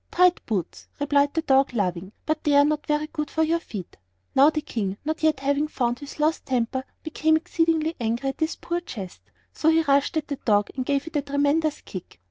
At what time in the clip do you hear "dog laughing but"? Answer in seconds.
1.43-2.43